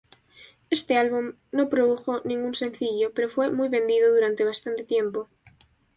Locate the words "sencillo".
2.55-3.13